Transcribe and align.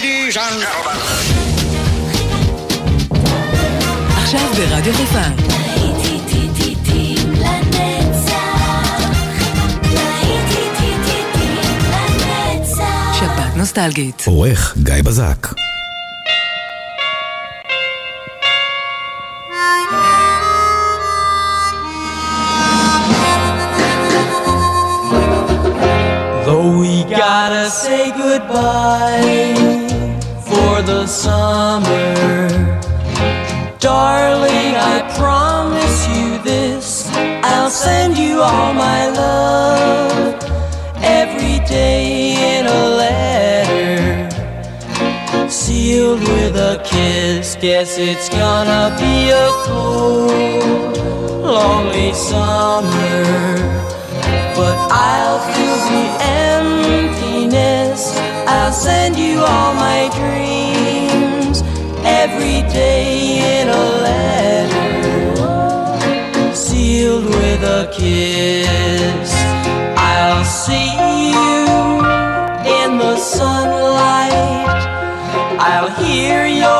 Ladies 0.00 0.36
and 0.36 0.60
gentlemen. 0.62 0.98
עכשיו 4.16 4.48
ברדיו 4.56 4.94
חיפה. 4.94 5.22
שבת 13.18 13.56
נוסטלגית. 13.56 14.24
עורך 14.26 14.74
גיא 14.82 14.94
בזק. 15.04 15.46
Gotta 27.42 27.70
say 27.70 28.10
goodbye 28.10 29.54
for 30.48 30.82
the 30.82 31.06
summer, 31.06 32.48
darling, 33.78 34.72
I 34.92 34.96
promise 35.16 35.98
you 36.14 36.26
this. 36.42 37.08
I'll 37.42 37.70
send 37.70 38.18
you 38.18 38.42
all 38.42 38.74
my 38.74 39.08
love 39.08 40.34
every 41.02 41.58
day 41.66 42.58
in 42.58 42.66
a 42.66 42.82
letter, 43.04 44.28
sealed 45.48 46.20
with 46.20 46.56
a 46.56 46.82
kiss. 46.84 47.56
Guess 47.56 47.96
it's 47.96 48.28
gonna 48.28 48.94
be 49.00 49.30
a 49.30 49.48
cold, 49.64 50.98
lonely 51.56 52.12
summer 52.12 53.70
but 54.60 54.76
I'll 54.92 55.40
fill 55.54 55.78
the 55.90 56.04
emptiness. 56.20 57.09
I'll 58.70 58.76
send 58.76 59.16
you 59.16 59.40
all 59.40 59.74
my 59.74 60.08
dreams 60.14 61.62
every 62.06 62.62
day 62.70 63.58
in 63.58 63.68
a 63.68 63.84
letter, 64.06 65.34
sealed 66.54 67.24
with 67.24 67.64
a 67.64 67.90
kiss. 67.92 69.32
I'll 69.98 70.44
see 70.44 70.94
you 71.34 71.66
in 72.78 72.98
the 72.98 73.16
sunlight. 73.16 74.86
I'll 75.58 75.90
hear 76.04 76.46
your 76.46 76.79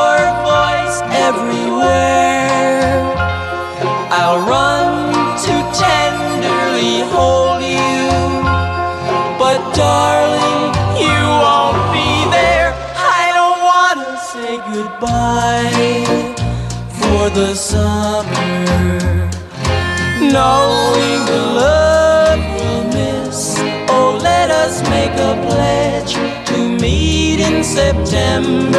September 27.73 28.77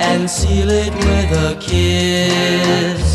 and 0.00 0.28
seal 0.30 0.70
it 0.70 0.94
with 0.94 1.30
a 1.32 1.54
kiss. 1.60 3.07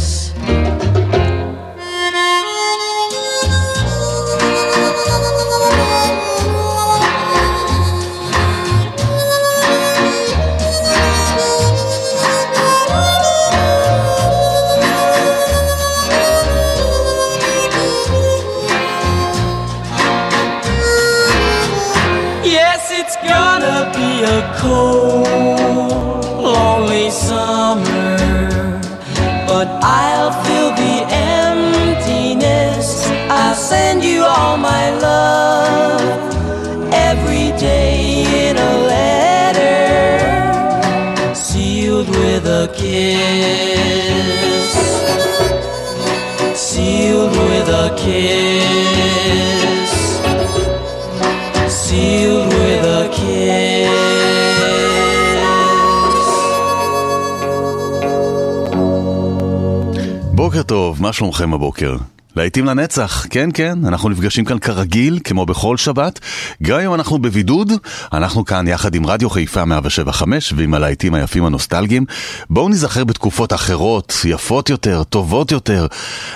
בוקר 60.63 60.75
טוב, 60.75 61.01
מה 61.01 61.13
שלומכם 61.13 61.53
הבוקר? 61.53 61.95
להיטים 62.35 62.65
לנצח, 62.65 63.25
כן 63.29 63.49
כן, 63.53 63.79
אנחנו 63.85 64.09
נפגשים 64.09 64.45
כאן 64.45 64.59
כרגיל, 64.59 65.19
כמו 65.23 65.45
בכל 65.45 65.77
שבת. 65.77 66.19
גם 66.63 66.79
אם 66.79 66.93
אנחנו 66.93 67.17
בבידוד, 67.19 67.71
אנחנו 68.13 68.45
כאן 68.45 68.67
יחד 68.67 68.95
עם 68.95 69.05
רדיו 69.05 69.29
חיפה 69.29 69.65
175 69.65 70.53
ועם 70.57 70.73
הלהיטים 70.73 71.13
היפים 71.13 71.45
הנוסטלגיים. 71.45 72.05
בואו 72.49 72.69
נזכר 72.69 73.03
בתקופות 73.03 73.53
אחרות, 73.53 74.13
יפות 74.25 74.69
יותר, 74.69 75.03
טובות 75.03 75.51
יותר, 75.51 75.87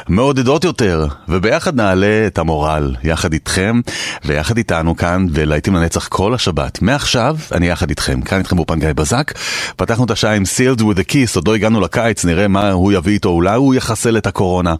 מעודדות 0.07 0.63
יותר, 0.63 1.07
וביחד 1.29 1.75
נעלה 1.75 2.23
את 2.27 2.37
המורל, 2.37 2.95
יחד 3.03 3.33
איתכם 3.33 3.81
ויחד 4.25 4.57
איתנו 4.57 4.97
כאן, 4.97 5.25
ולהיטים 5.31 5.75
לנצח 5.75 6.07
כל 6.07 6.33
השבת. 6.33 6.81
מעכשיו, 6.81 7.37
אני 7.51 7.67
יחד 7.67 7.89
איתכם, 7.89 8.21
כאן 8.21 8.37
איתכם 8.37 8.55
באופן 8.55 8.79
גיא 8.79 8.93
בזק. 8.93 9.31
פתחנו 9.75 10.05
את 10.05 10.11
השעה 10.11 10.33
עם 10.33 10.43
Sealed 10.43 10.79
with 10.79 10.99
a 10.99 11.35
עוד 11.35 11.47
לא 11.47 11.55
הגענו 11.55 11.81
לקיץ, 11.81 12.25
נראה 12.25 12.47
מה 12.47 12.71
הוא 12.71 12.91
יביא 12.91 13.13
איתו, 13.13 13.29
אולי 13.29 13.55
הוא 13.55 13.75
יחסל 13.75 14.17
את 14.17 14.27
הקורונה, 14.27 14.75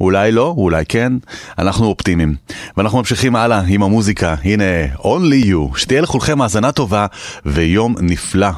אולי 0.00 0.32
לא, 0.32 0.54
אולי 0.56 0.84
כן, 0.88 1.12
אנחנו 1.58 1.86
אופטימיים. 1.86 2.34
ואנחנו 2.76 2.98
ממשיכים 2.98 3.36
הלאה 3.36 3.62
עם 3.68 3.82
המוזיקה, 3.82 4.34
הנה 4.44 4.64
Only 4.98 5.46
You, 5.46 5.78
שתהיה 5.78 6.00
לכולכם 6.00 6.40
האזנה 6.40 6.72
טובה 6.72 7.06
ויום 7.46 7.94
נפלא. 8.00 8.48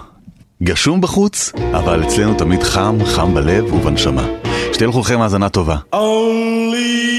גשום 0.62 1.00
בחוץ, 1.00 1.52
אבל 1.72 2.04
אצלנו 2.04 2.34
תמיד 2.34 2.62
חם, 2.62 2.98
חם 3.04 3.34
בלב 3.34 3.74
ובנשמה. 3.74 4.26
שתהיה 4.72 4.88
לכולכם 4.88 5.20
האזנה 5.20 5.48
טובה. 5.48 5.76
Only 5.94 7.17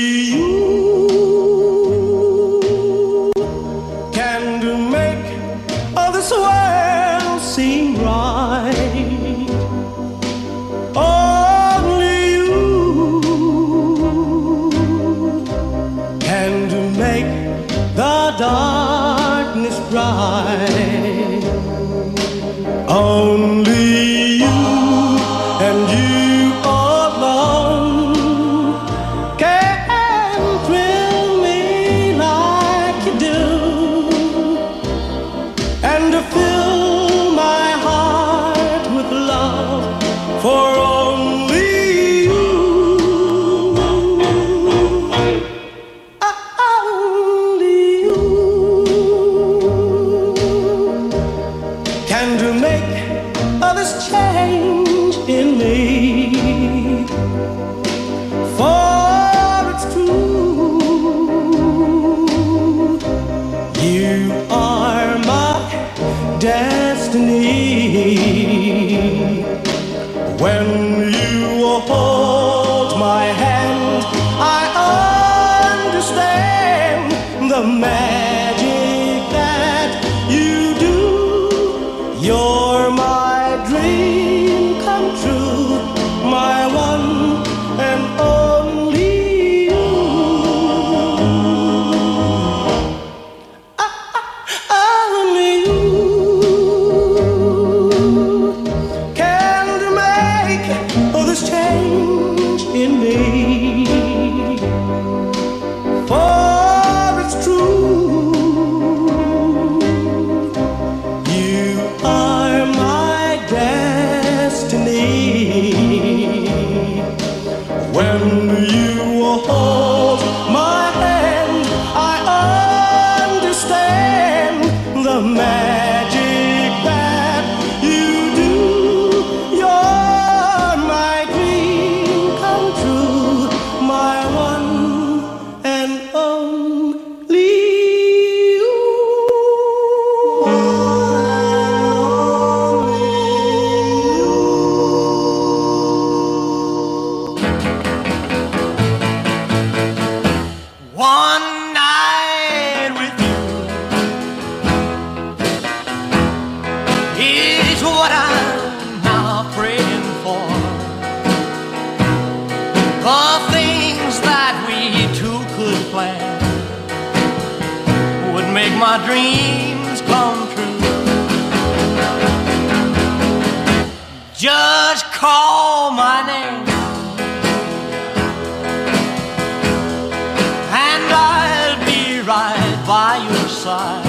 side. 183.59 184.06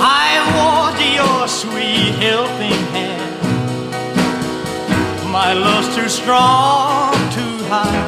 I 0.00 0.28
want 0.56 0.96
your 1.18 1.46
sweet 1.46 2.14
helping 2.24 2.82
hand. 2.96 3.34
My 5.30 5.52
love's 5.52 5.94
too 5.94 6.08
strong, 6.08 7.12
to 7.36 7.44
hide. 7.68 8.03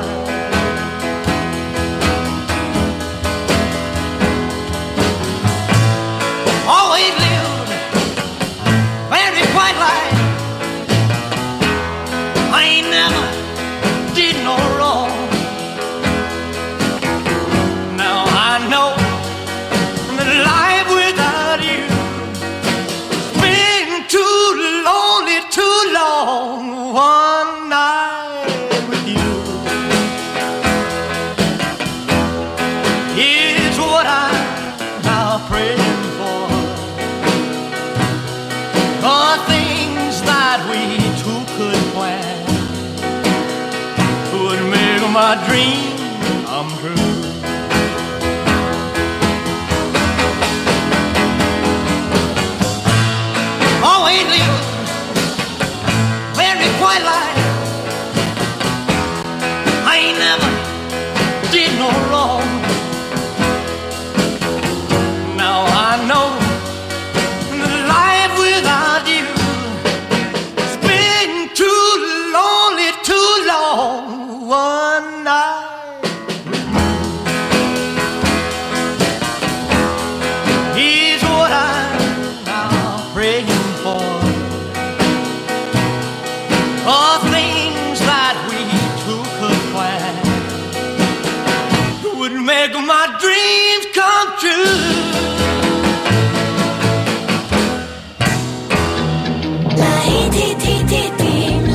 dreams 93.47 93.87
come 93.99 94.29
true. 94.41 94.77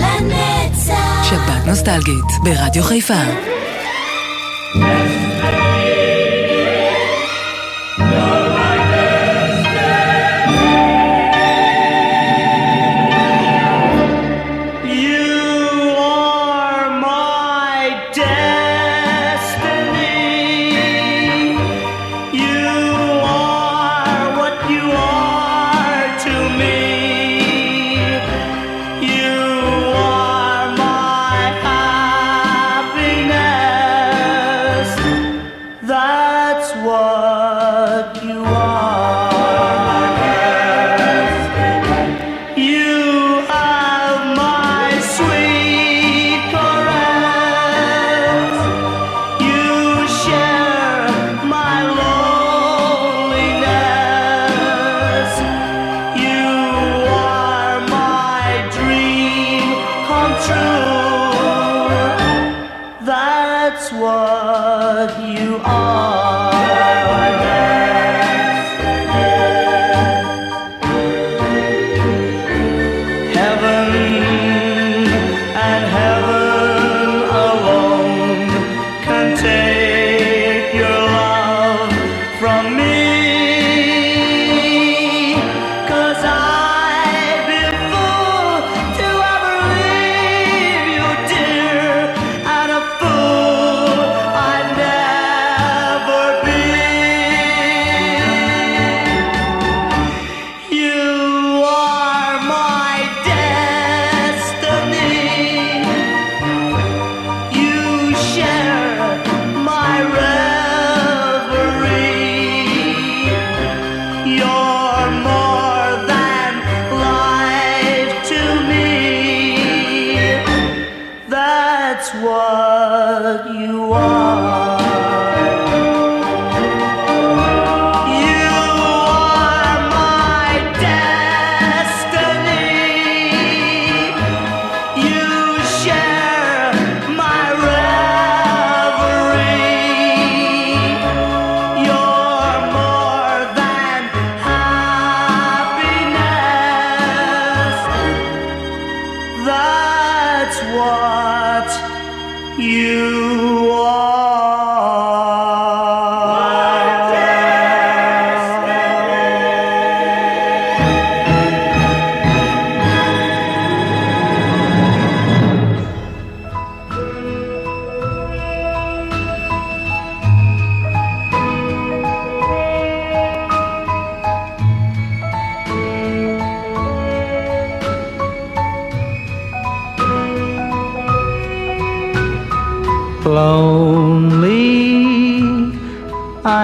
לנצח. 0.02 1.30
שבת 1.30 1.68
נוסטלגית 1.68 2.30
ברדיו 2.44 2.84
חיפה. 2.84 3.24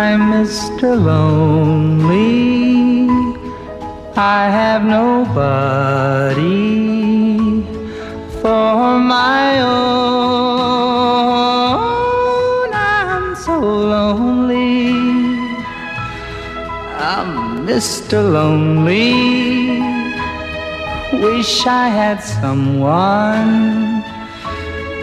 I'm 0.09 0.23
Mr. 0.31 0.87
Lonely. 0.95 2.29
I 4.15 4.49
have 4.59 4.85
nobody 4.85 6.37
for 8.41 8.99
my 8.99 9.59
own. 9.59 9.89
I'm 12.73 13.35
so 13.35 13.59
lonely. 13.59 14.95
I'm 17.13 17.67
Mr. 17.67 18.17
Lonely. 18.37 19.11
Wish 21.21 21.67
I 21.67 21.89
had 21.89 22.19
someone 22.23 24.03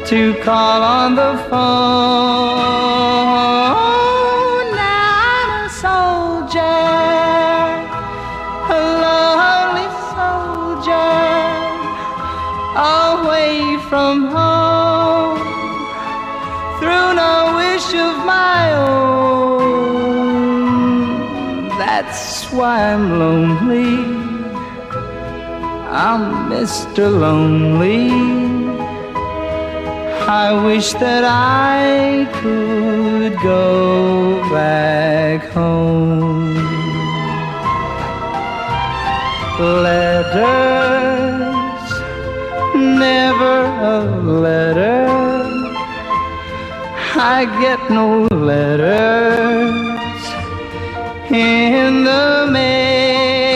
to 0.07 0.21
call 0.43 0.83
on 0.83 1.15
the 1.15 1.37
phone. 1.51 2.65
from 13.95 14.19
home 14.27 15.39
through 16.79 17.11
no 17.23 17.35
wish 17.61 17.89
of 18.07 18.15
my 18.27 18.63
own. 18.91 19.79
That's 21.79 22.23
why 22.57 22.77
I'm 22.93 23.07
lonely. 23.21 23.95
I'm 26.07 26.25
Mr. 26.51 27.05
Lonely. 27.25 28.11
I 30.45 30.47
wish 30.67 30.89
that 30.95 31.25
I 31.25 32.27
could 32.41 33.33
go 33.53 34.43
back 34.51 35.41
home. 35.59 36.57
Letters 39.85 41.34
never 42.99 43.57
a 43.95 44.01
letter. 44.45 45.07
I 47.17 47.45
get 47.61 47.81
no 47.91 48.27
letters 48.27 50.23
in 51.31 52.05
the 52.05 52.49
mail. 52.51 53.47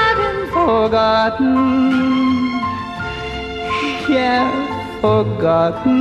I've 0.00 0.16
been 0.22 0.42
forgotten, 0.52 1.56
yeah, 4.08 4.46
forgotten. 5.00 6.00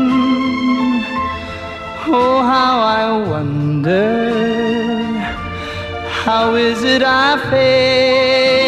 Oh, 2.13 2.37
how 2.43 2.73
I 2.81 3.03
wonder, 3.29 4.31
how 6.23 6.55
is 6.55 6.83
it 6.83 7.03
I 7.03 7.37
fail? 7.49 8.60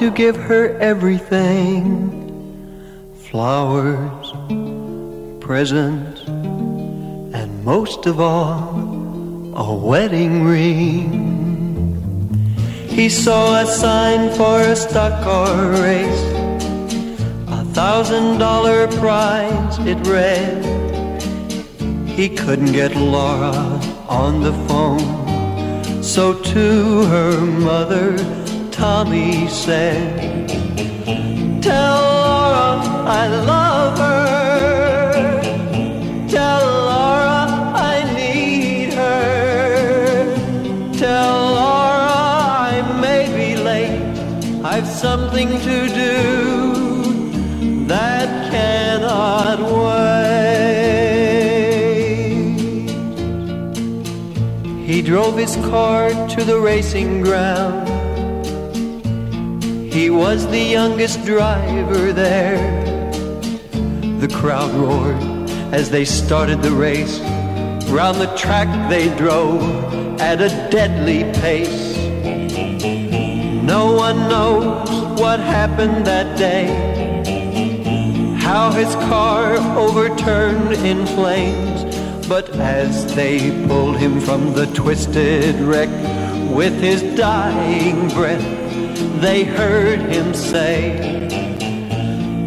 to 0.05 0.11
give 0.11 0.35
her 0.35 0.77
everything 0.77 1.83
flowers, 3.27 4.33
presents, 5.43 6.21
and 6.27 7.65
most 7.65 8.05
of 8.05 8.19
all, 8.19 8.69
a 9.55 9.73
wedding 9.73 10.43
ring. 10.43 11.09
He 12.87 13.09
saw 13.09 13.61
a 13.61 13.65
sign 13.65 14.29
for 14.37 14.59
a 14.61 14.75
stock 14.75 15.23
car 15.23 15.71
race, 15.71 16.25
a 17.47 17.65
thousand 17.73 18.37
dollar 18.37 18.87
prize 18.99 19.79
it 19.87 19.97
read. 20.05 20.63
He 22.07 22.29
couldn't 22.29 22.73
get 22.73 22.95
Laura 22.95 23.57
on 24.07 24.43
the 24.43 24.53
phone, 24.67 26.03
so 26.03 26.39
to 26.53 27.05
her 27.05 27.41
mother 27.41 28.44
Tommy 28.75 29.47
said, 29.47 30.49
Tell 31.63 31.95
Laura 31.95 32.81
I 33.07 33.27
love 33.27 33.97
her. 33.97 35.41
Tell 36.27 36.65
Laura 36.91 37.47
I 37.73 38.03
need 38.13 38.93
her. 38.93 40.35
Tell 40.91 41.53
Laura 41.53 42.17
I 42.73 42.99
may 42.99 43.23
be 43.33 43.55
late. 43.55 44.01
I've 44.65 44.87
something 44.87 45.47
to 45.47 45.87
do 46.03 47.85
that 47.87 48.51
cannot 48.51 49.59
wait. 49.71 50.55
He 54.85 55.01
drove 55.01 55.37
his 55.37 55.55
car 55.71 56.09
to 56.27 56.43
the 56.43 56.59
racing 56.59 57.21
ground. 57.21 57.94
He 59.95 60.09
was 60.09 60.45
the 60.47 60.59
youngest 60.59 61.23
driver 61.23 62.11
there. 62.11 62.59
The 64.19 64.27
crowd 64.27 64.69
roared 64.73 65.49
as 65.73 65.89
they 65.89 66.03
started 66.03 66.61
the 66.61 66.71
race. 66.71 67.21
Round 67.87 68.19
the 68.19 68.29
track 68.35 68.67
they 68.89 69.07
drove 69.15 69.61
at 70.19 70.41
a 70.41 70.49
deadly 70.69 71.23
pace. 71.39 71.95
No 73.63 73.93
one 73.93 74.17
knows 74.27 75.17
what 75.17 75.39
happened 75.39 76.05
that 76.05 76.37
day. 76.37 76.67
How 78.41 78.71
his 78.71 78.93
car 79.07 79.55
overturned 79.77 80.73
in 80.73 81.05
flames. 81.05 82.27
But 82.27 82.49
as 82.57 83.15
they 83.15 83.65
pulled 83.65 83.95
him 83.95 84.19
from 84.19 84.55
the 84.55 84.65
twisted 84.73 85.55
wreck 85.61 85.89
with 86.53 86.81
his 86.81 87.01
dying 87.15 88.09
breath, 88.09 88.54
they 89.21 89.43
heard 89.43 89.99
him 89.99 90.33
say, 90.33 91.27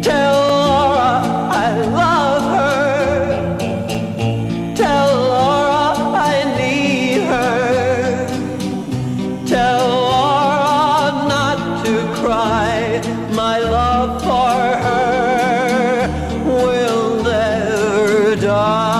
Tell 0.01 0.39
Laura 0.39 1.21
I 1.51 1.71
love 2.01 2.43
her. 2.55 3.57
Tell 4.75 5.07
Laura 5.33 5.93
I 6.31 6.43
need 6.57 7.21
her. 7.23 8.27
Tell 9.45 9.87
Laura 9.87 11.11
not 11.27 11.85
to 11.85 11.93
cry. 12.21 13.01
My 13.33 13.59
love 13.59 14.21
for 14.21 14.59
her 14.85 16.07
will 16.45 17.23
never 17.23 18.35
die. 18.35 18.99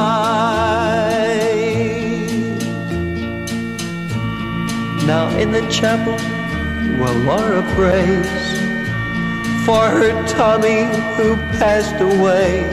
Now 5.06 5.26
in 5.38 5.52
the 5.52 5.62
chapel, 5.70 6.18
while 6.98 7.18
Laura 7.20 7.62
prays 7.76 8.28
for 9.66 9.88
her 9.90 10.28
Tommy 10.28 10.86
who 11.16 11.36
passed 11.60 12.00
away. 12.02 12.64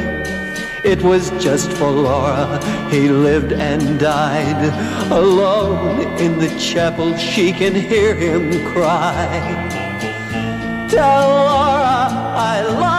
It 0.84 1.02
was 1.02 1.30
just 1.42 1.70
for 1.72 1.90
Laura 1.90 2.60
he 2.90 3.08
lived 3.08 3.52
and 3.52 3.98
died. 3.98 4.62
Alone 5.10 6.00
in 6.18 6.38
the 6.38 6.48
chapel, 6.58 7.16
she 7.16 7.52
can 7.52 7.74
hear 7.74 8.14
him 8.14 8.64
cry. 8.72 9.26
Tell 10.88 11.28
Laura 11.28 12.08
I 12.38 12.62
love 12.62 12.95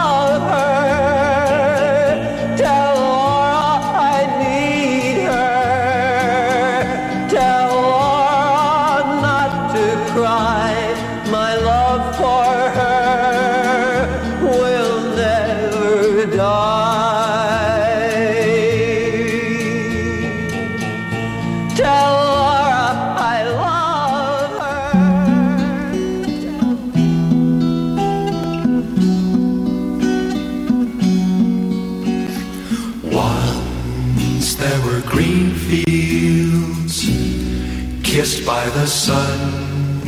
sun. 38.88 40.00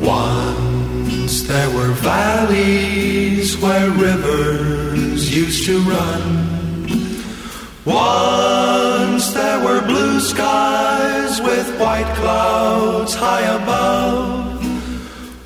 Once 0.00 1.42
there 1.42 1.70
were 1.70 1.92
valleys 1.92 3.56
where 3.58 3.90
rivers 3.90 5.34
used 5.34 5.64
to 5.66 5.78
run. 5.82 6.22
Once 7.84 9.32
there 9.32 9.64
were 9.64 9.80
blue 9.82 10.18
skies 10.20 11.40
with 11.40 11.80
white 11.80 12.12
clouds 12.16 13.14
high 13.14 13.46
above. 13.60 14.58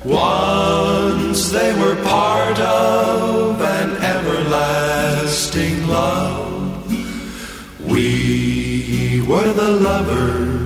Once 0.03 1.51
they 1.51 1.73
were 1.79 1.95
part 2.03 2.59
of 2.59 3.61
an 3.61 3.91
everlasting 3.97 5.87
love. 5.87 6.49
We 7.85 9.21
were 9.27 9.53
the 9.53 9.71
lovers 9.71 10.60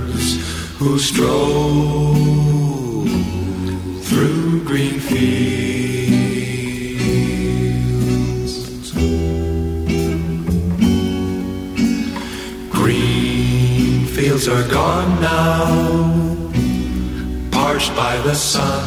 who 0.86 1.00
strolled 1.00 2.15
through 4.04 4.63
green 4.63 5.00
fields. 5.00 5.32
Green 12.69 14.06
fields 14.06 14.48
are 14.48 14.67
gone 14.67 15.19
now, 15.19 15.65
parched 17.50 17.95
by 17.95 18.17
the 18.17 18.36
sun. 18.36 18.86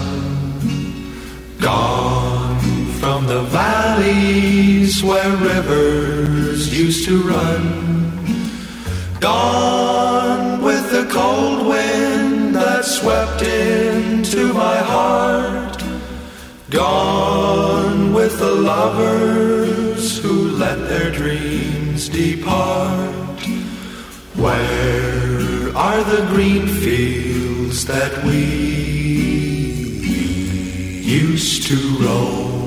Gone 1.59 2.61
from 3.01 3.27
the 3.27 3.43
valleys 3.43 5.03
where 5.03 5.37
rivers 5.39 6.73
used 6.79 7.09
to 7.09 7.21
run. 7.23 7.89
Gone 9.19 10.63
with 10.63 10.88
cold 11.11 11.67
wind 11.67 12.55
that 12.55 12.85
swept 12.85 13.43
into 13.43 14.53
my 14.53 14.77
heart. 14.77 15.83
Gone 16.71 18.13
with 18.13 18.39
the 18.39 18.51
lovers 18.53 20.23
who 20.23 20.51
let 20.51 20.79
their 20.89 21.11
dreams 21.11 22.09
depart. 22.09 23.41
Where 24.37 25.75
are 25.77 26.03
the 26.05 26.27
green 26.29 26.67
fields 26.67 27.87
that 27.87 28.25
we 28.25 28.45
used 31.05 31.67
to 31.69 31.77
roam? 32.05 32.58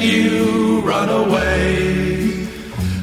You 0.00 0.80
run 0.80 1.08
away. 1.08 2.46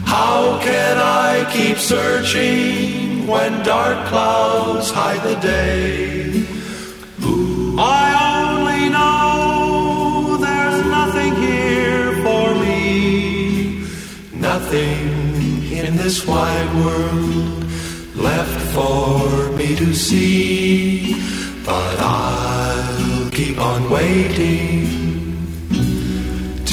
How 0.05 0.59
can 0.61 0.97
I 0.97 1.49
keep 1.51 1.77
searching 1.77 3.27
when 3.27 3.63
dark 3.63 4.07
clouds 4.07 4.91
hide 4.91 5.23
the 5.23 5.39
day? 5.39 6.45
I 7.81 8.07
only 8.35 8.89
know 8.89 10.37
there's 10.37 10.85
nothing 10.85 11.33
here 11.35 12.11
for 12.25 12.53
me, 12.55 13.85
nothing 14.33 15.71
in 15.71 15.95
this 15.95 16.27
wide 16.27 16.71
world 16.75 17.63
left 18.15 18.59
for 18.73 19.51
me 19.53 19.75
to 19.77 19.93
see. 19.93 21.15
But 21.63 21.99
I'll 21.99 23.29
keep 23.31 23.57
on 23.59 23.89
waiting 23.89 24.88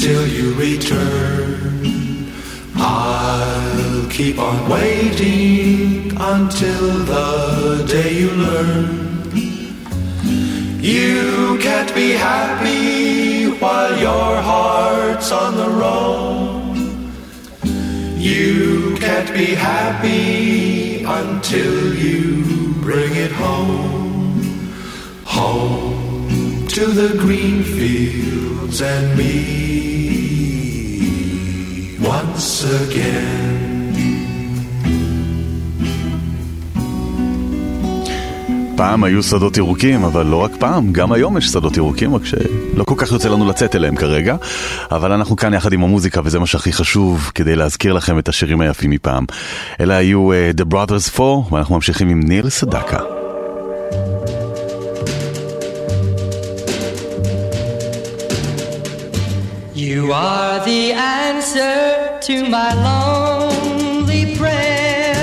till 0.00 0.26
you 0.26 0.52
return. 0.54 2.30
I'll 2.76 4.08
keep 4.10 4.38
on 4.38 4.68
waiting 4.68 6.12
until 6.16 7.04
the 7.04 7.84
day 7.88 8.12
you 8.20 8.30
learn. 8.30 9.32
You 10.80 11.58
can't 11.58 11.92
be 11.94 12.10
happy 12.12 13.48
while 13.58 13.98
your 13.98 14.36
heart's 14.50 15.32
on 15.32 15.56
the 15.56 15.70
road. 15.82 16.76
You 18.18 18.96
can't 19.00 19.32
be 19.32 19.54
happy 19.54 21.04
until 21.04 21.94
you 21.94 22.74
bring 22.82 23.14
it 23.14 23.32
home. 23.32 24.72
Home 25.24 26.05
to 26.76 26.86
the 27.02 27.12
green 27.24 27.58
fields 27.76 28.78
and 28.92 29.06
me 29.18 29.34
once 32.14 32.64
again. 32.82 33.46
פעם 38.76 39.04
היו 39.04 39.22
שדות 39.22 39.56
ירוקים, 39.56 40.04
אבל 40.04 40.26
לא 40.26 40.36
רק 40.36 40.50
פעם, 40.58 40.92
גם 40.92 41.12
היום 41.12 41.36
יש 41.36 41.46
שדות 41.46 41.76
ירוקים, 41.76 42.14
רק 42.14 42.24
שלא 42.24 42.84
כל 42.84 42.94
כך 42.96 43.12
יוצא 43.12 43.28
לנו 43.28 43.48
לצאת 43.48 43.76
אליהם 43.76 43.96
כרגע. 43.96 44.36
אבל 44.90 45.12
אנחנו 45.12 45.36
כאן 45.36 45.54
יחד 45.54 45.72
עם 45.72 45.82
המוזיקה, 45.82 46.20
וזה 46.24 46.38
מה 46.38 46.46
שהכי 46.46 46.72
חשוב, 46.72 47.30
כדי 47.34 47.56
להזכיר 47.56 47.92
לכם 47.92 48.18
את 48.18 48.28
השירים 48.28 48.60
היפים 48.60 48.90
מפעם. 48.90 49.24
אלה 49.80 49.96
היו 49.96 50.32
uh, 50.32 50.60
The 50.60 50.72
Brothers 50.72 51.20
4, 51.20 51.54
ואנחנו 51.54 51.74
ממשיכים 51.74 52.08
עם 52.08 52.20
ניר 52.22 52.50
סדקה. 52.50 53.15
You 59.86 60.10
are 60.12 60.58
the 60.64 60.92
answer 60.94 62.18
to 62.22 62.48
my 62.48 62.74
lonely 62.74 64.34
prayer. 64.34 65.14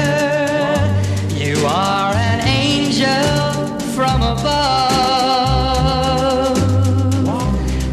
You 1.35 1.65
are 1.65 2.13
an 2.13 2.47
angel 2.47 3.77
from 3.93 4.21
above. 4.21 4.47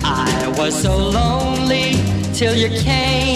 I 0.04 0.54
was 0.56 0.80
so 0.80 0.96
lonely 0.96 1.96
till 2.34 2.54
you 2.54 2.68
came 2.80 3.29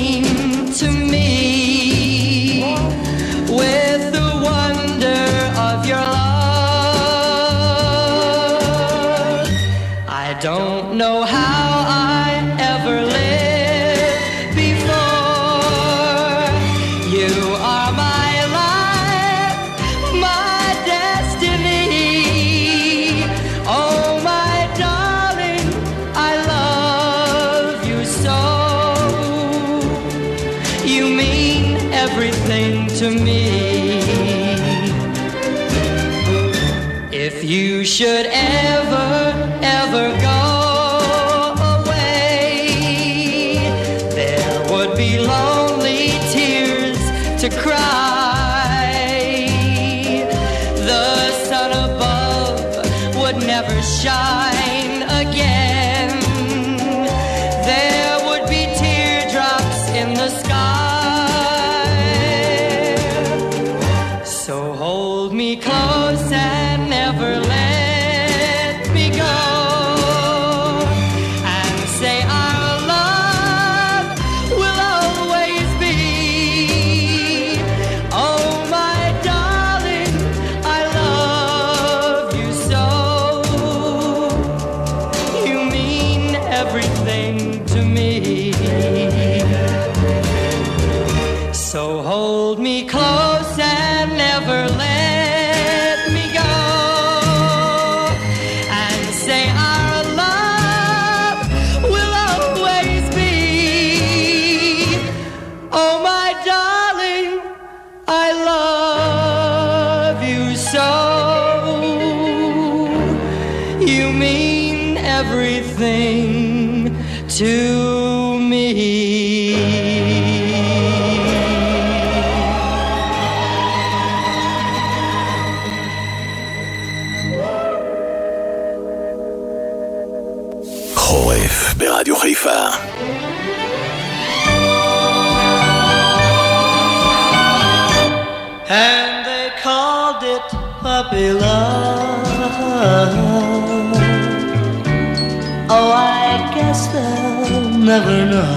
guess 146.75 146.87
they'll 146.89 147.79
never 147.79 148.19
know 148.27 148.49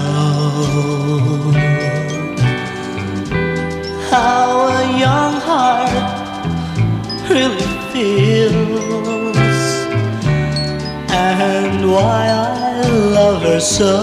how 4.10 4.66
a 4.66 4.98
young 4.98 5.34
heart 5.48 5.92
really 7.30 7.72
feels 7.92 9.36
and 11.12 11.92
why 11.92 12.22
I 12.28 12.80
love 13.18 13.42
her 13.42 13.60
so. 13.60 13.94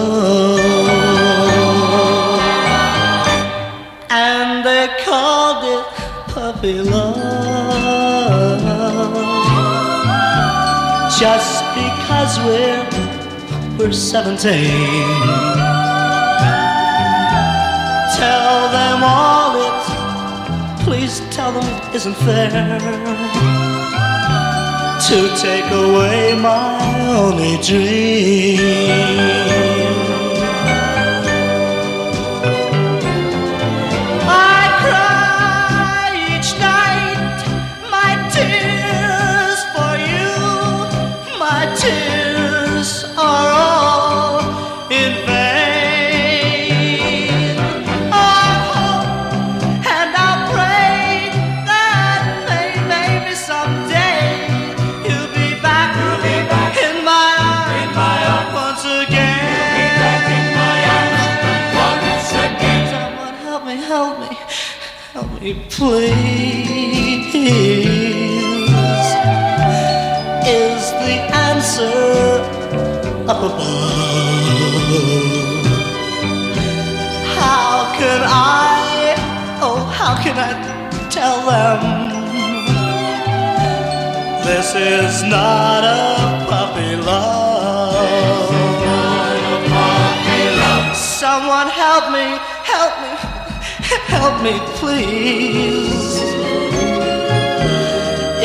And 4.08 4.64
they 4.64 4.88
called 5.04 5.62
it 5.76 5.86
puppy 6.32 6.80
love 6.80 7.36
just 11.20 11.64
because 11.74 12.38
we're 12.46 12.95
we're 13.78 13.92
17 13.92 15.66
tell 18.16 18.70
them 18.70 19.02
all 19.04 19.52
it. 19.66 19.82
Please 20.84 21.20
tell 21.30 21.52
them 21.52 21.64
it 21.64 21.94
isn't 21.96 22.14
fair 22.14 22.78
to 25.08 25.18
take 25.36 25.70
away 25.70 26.34
my 26.40 26.78
only 27.16 27.56
dream 27.62 28.56
me, 65.46 65.54
please. 65.70 67.36
Is 70.48 70.84
the 71.02 71.14
answer 71.46 71.56
answer 71.66 71.90
up 73.28 73.40
above. 73.42 73.64
How 77.38 77.92
can 77.98 78.20
I, 78.24 79.14
oh, 79.62 79.80
how 79.98 80.14
can 80.22 80.36
I 80.48 80.50
tell 81.10 81.38
them 81.52 81.78
this 84.44 84.74
is 84.74 85.22
not 85.24 85.82
a 85.84 86.46
puppy 86.50 86.96
love? 86.96 88.56
Someone 90.96 91.68
help 91.68 92.04
me, 92.12 92.26
help 92.72 92.92
me, 93.02 93.25
help 94.18 94.42
me, 94.42 94.54
please. 94.80 96.14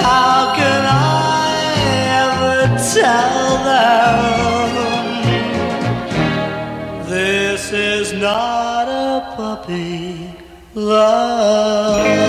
How 0.00 0.54
can 0.58 0.82
I 0.86 1.50
ever 2.24 2.56
tell 2.94 3.46
them 3.70 4.66
this 7.08 7.62
is 7.72 8.12
not 8.12 8.86
a 8.88 9.34
puppy 9.36 10.30
love? 10.74 12.23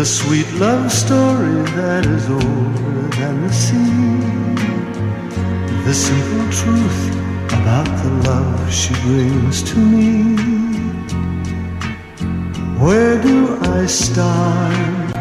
The 0.00 0.06
sweet 0.06 0.50
love 0.54 0.90
story 0.90 1.60
that 1.76 2.06
is 2.06 2.26
older 2.30 3.02
than 3.20 3.42
the 3.42 3.52
sea. 3.52 4.00
The 5.84 5.92
simple 5.92 6.46
truth 6.60 7.02
about 7.52 7.84
the 8.02 8.10
love 8.24 8.72
she 8.72 8.94
brings 9.04 9.62
to 9.70 9.78
me. 9.78 10.36
Where 12.82 13.20
do 13.20 13.58
I 13.60 13.84
start? 13.84 15.12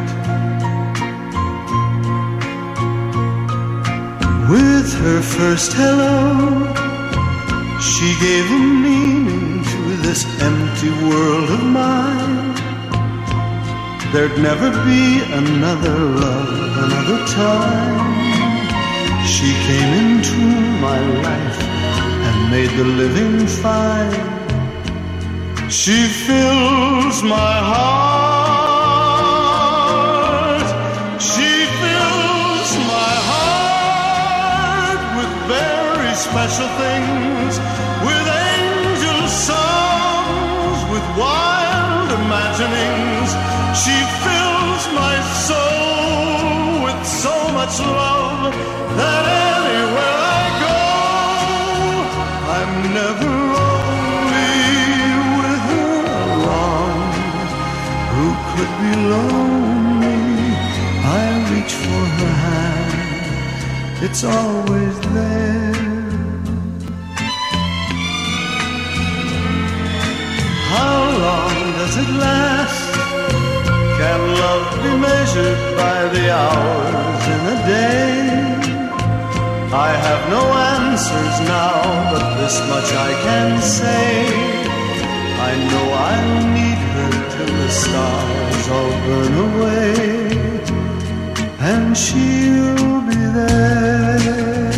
With 4.49 4.93
her 5.03 5.21
first 5.21 5.73
hello, 5.73 6.71
she 7.81 8.15
gave 8.25 8.45
a 8.49 8.63
meaning 8.87 9.61
to 9.61 9.81
this 10.07 10.23
empty 10.39 10.91
world 11.03 11.49
of 11.49 11.63
mine. 11.65 12.78
There'd 14.11 14.39
never 14.39 14.71
be 14.85 15.21
another 15.21 15.95
love, 16.25 16.49
another 16.85 17.19
time. 17.27 18.17
She 19.33 19.53
came 19.67 19.91
into 20.03 20.41
my 20.81 20.99
life 21.27 21.59
and 22.27 22.35
made 22.49 22.71
the 22.71 22.85
living 22.85 23.45
fine. 23.45 24.11
She 25.69 26.07
fills 26.25 27.21
my 27.21 27.55
heart. 27.71 27.99
She 31.21 31.51
fills 31.81 32.69
my 32.95 33.13
heart 33.29 35.01
with 35.17 35.31
very 35.53 36.13
special 36.15 36.69
things, 36.81 37.28
so 47.71 47.83
much 47.83 47.95
love 47.95 48.53
that 48.97 49.25
anywhere 49.45 50.17
I 50.37 50.45
go, 50.65 50.81
I'm 52.57 52.73
never 52.99 53.33
only 53.69 54.53
with 55.37 55.61
her 55.69 56.01
along. 56.25 56.97
Who 58.13 58.27
could 58.49 58.73
be 58.81 58.93
lonely? 59.13 60.21
I 61.05 61.27
reach 61.51 61.73
for 61.83 62.03
her 62.17 62.33
hand, 62.47 64.03
it's 64.05 64.23
always 64.23 64.95
there. 65.13 65.75
How 70.73 70.97
long 71.25 71.53
does 71.77 71.95
it 72.03 72.09
last? 72.25 72.91
Can 73.99 74.21
love 74.41 74.67
be 74.83 74.91
measured 74.97 75.59
by 75.77 75.97
the 76.13 76.23
hours 76.33 77.18
in 77.39 77.45
a 77.55 77.57
day? 77.65 78.49
I 79.71 79.89
have 80.05 80.23
no 80.29 80.43
answers 80.75 81.35
now, 81.47 81.75
but 82.11 82.25
this 82.39 82.57
much 82.71 82.89
I 83.07 83.11
can 83.25 83.61
say. 83.61 84.09
I 85.49 85.51
know 85.69 85.85
I'll 86.09 86.47
need 86.57 86.81
her 86.95 87.11
till 87.33 87.53
the 87.63 87.71
stars 87.83 88.65
all 88.75 88.93
burn 89.05 89.33
away, 89.49 89.93
and 91.71 91.97
she'll 91.97 93.01
be 93.09 93.21
there. 93.37 94.68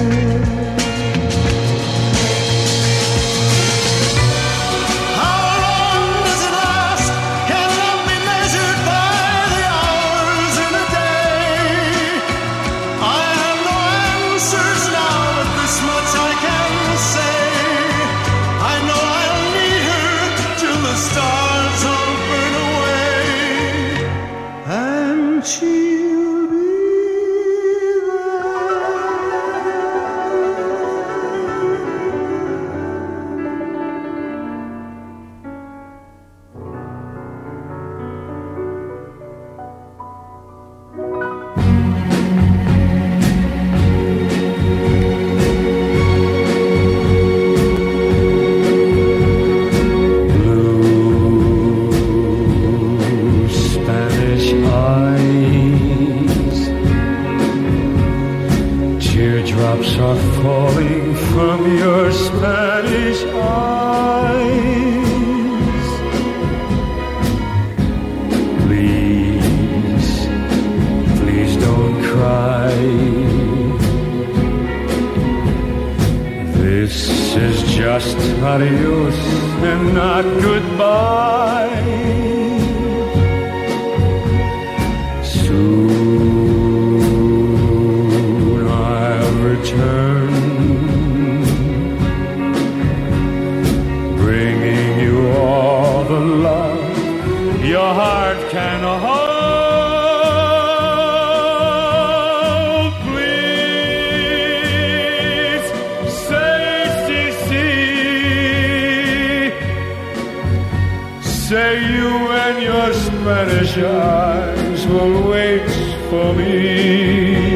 always 114.86 115.72
for 116.10 116.34
me. 116.34 117.51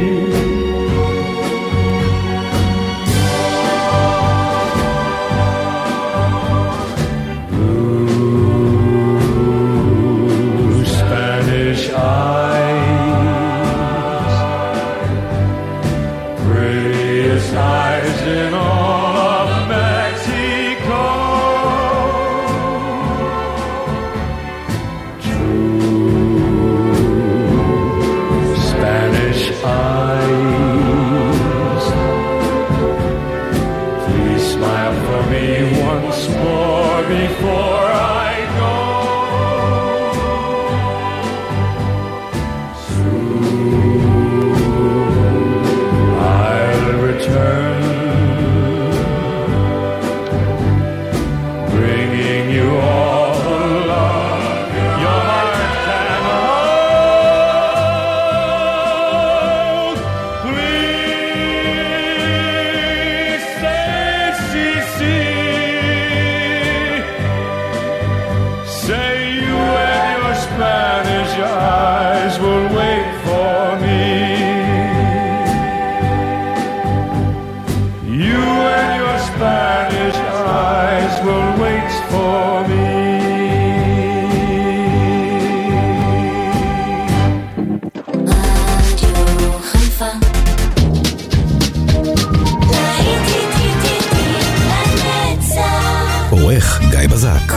שי 97.05 97.11
בזק. 97.11 97.51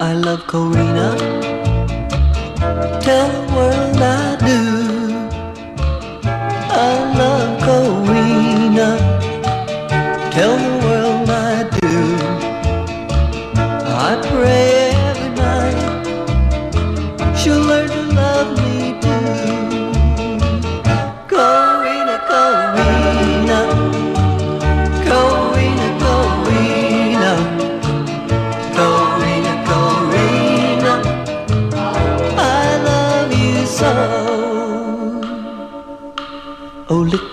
I 0.00 0.12
love 0.24 0.42
Corina. 0.50 1.08
Tell 3.04 3.45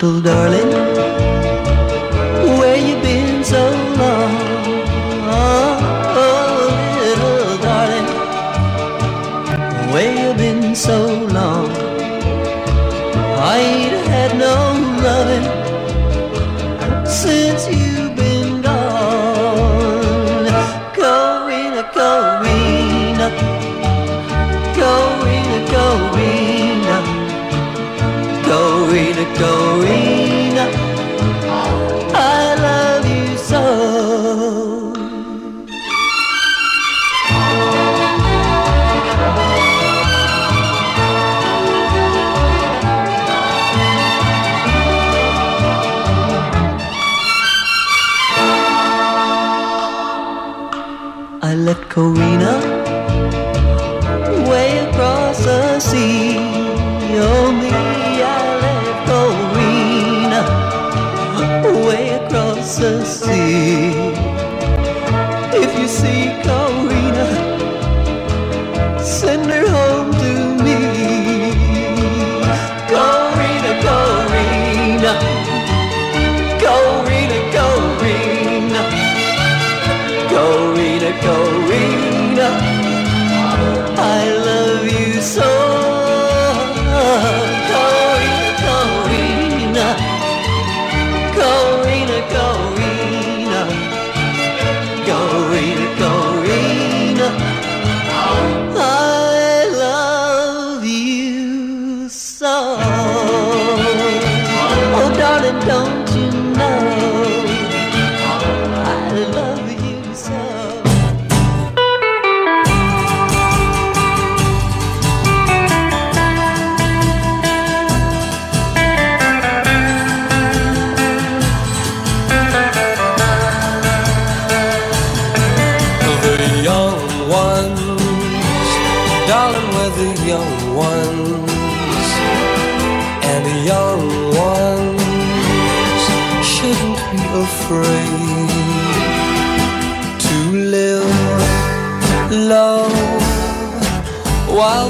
little 0.03 0.21
darling. 0.21 0.72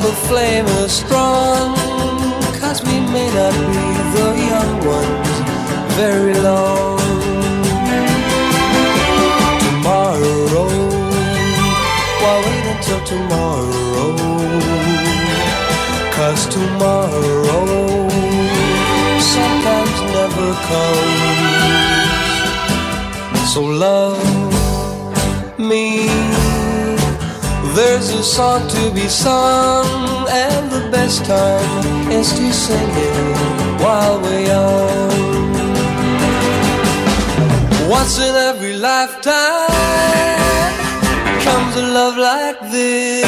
the 0.04 0.12
flame 0.28 0.68
is 0.84 0.91
strong. 0.91 1.76
Cause 2.60 2.84
we 2.84 2.99
may 3.16 3.30
not 3.39 3.54
be 3.76 3.88
the 4.16 4.28
young 4.51 4.74
ones 4.86 5.34
very 5.95 6.36
long. 6.49 6.99
Tomorrow, 9.66 10.68
why 12.22 12.34
wait 12.45 12.66
until 12.74 13.01
tomorrow? 13.14 14.10
Cause 16.18 16.43
tomorrow 16.58 18.10
sometimes 19.36 19.97
never 20.18 20.49
comes. 20.70 22.34
So 23.54 23.62
love 23.62 24.20
me. 25.58 26.03
There's 27.94 28.10
a 28.10 28.24
song 28.24 28.68
to 28.70 28.91
be 28.91 29.08
sung, 29.08 29.86
and 30.28 30.72
the 30.72 30.89
best 30.89 31.26
time 31.26 32.10
is 32.12 32.34
to 32.34 32.52
sing 32.52 32.89
it 32.89 33.82
while 33.84 34.20
we're 34.20 34.48
young. 34.48 35.52
Once 37.88 38.18
in 38.18 38.34
every 38.50 38.78
lifetime 38.78 39.30
comes 41.46 41.76
a 41.76 41.86
love 41.94 42.18
like 42.18 42.60
this. 42.72 43.24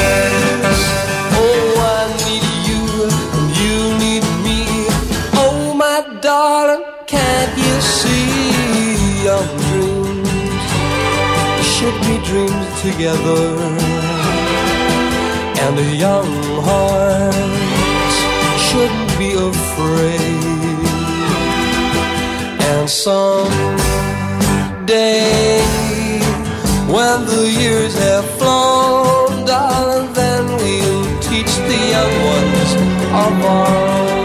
Oh, 1.38 1.68
I 1.98 2.02
need 2.26 2.46
you, 2.66 2.82
and 3.38 3.48
you 3.62 3.76
need 4.02 4.26
me. 4.46 4.60
Oh, 5.44 5.74
my 5.76 6.02
darling, 6.20 6.84
can't 7.06 7.56
you 7.56 7.80
see 7.80 9.22
young 9.28 9.48
dreams 9.68 10.28
should 11.62 11.98
be 12.08 12.18
dreams 12.26 12.82
together? 12.82 14.15
And 15.66 15.76
the 15.76 15.96
young 15.96 16.30
hearts 16.62 18.18
shouldn't 18.66 19.18
be 19.18 19.32
afraid. 19.32 20.86
And 22.70 22.88
someday, 22.88 23.50
when 26.86 27.26
the 27.26 27.50
years 27.50 27.94
have 27.98 28.26
flown, 28.38 29.44
darling, 29.44 30.12
then 30.12 30.44
we'll 30.46 31.20
teach 31.20 31.52
the 31.70 31.80
young 31.94 32.14
ones 32.34 32.70
of 33.24 33.44
our 33.44 34.15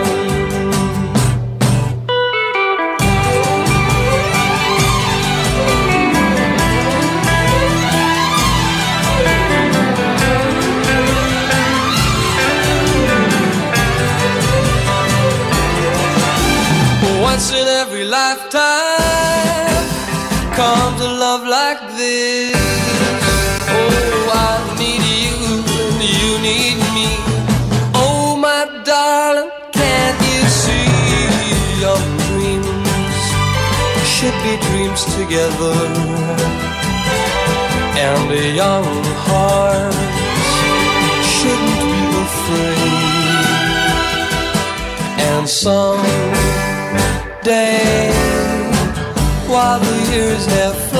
together? 35.32 35.78
And 38.06 38.22
the 38.30 38.46
young 38.64 38.86
hearts 39.28 39.96
shouldn't 41.36 41.80
be 41.94 42.02
afraid. 42.28 42.92
And 45.30 45.48
some 45.48 46.04
day 47.44 48.12
while 49.48 49.80
the 49.80 49.98
years 50.12 50.46
have 50.48 50.91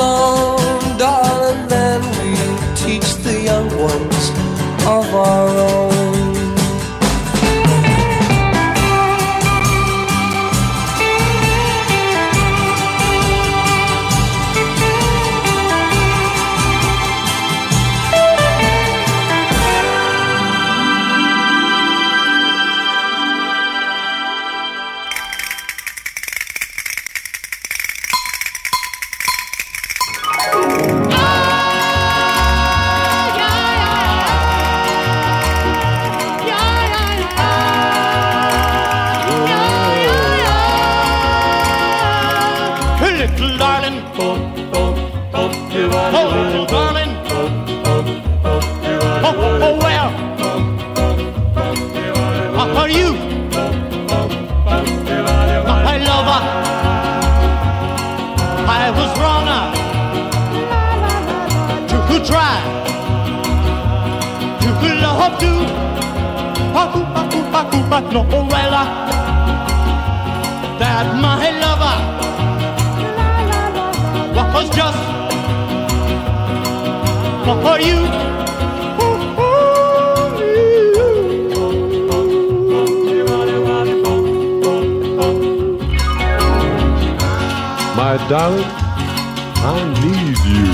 My 88.02 88.18
darling, 88.28 88.66
I 88.66 89.78
need 90.02 90.38
you 90.52 90.66